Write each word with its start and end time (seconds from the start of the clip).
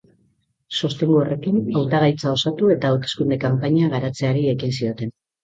Sostengu 0.77 1.19
horrekin, 1.23 1.59
hautagaitza 1.81 2.33
osatu 2.39 2.71
eta 2.77 2.91
hauteskunde 2.95 3.39
kanpaina 3.45 3.93
garatzeari 3.95 4.45
ekin 4.57 4.77
zioten. 4.81 5.15